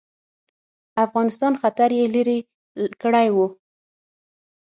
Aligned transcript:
افغانستان 1.05 1.53
خطر 1.61 1.89
یې 1.97 2.05
لیري 2.15 2.39
کړی 3.03 3.27
وو. 3.35 3.47